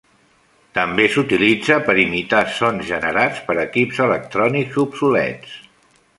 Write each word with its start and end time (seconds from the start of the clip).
També 0.77 1.03
s'utilitza 1.15 1.77
per 1.89 1.95
imitar 2.05 2.41
sons 2.61 2.89
generats 2.93 3.43
per 3.51 3.59
equips 3.67 4.01
electrònics 4.09 4.83
obsolets. 4.87 5.55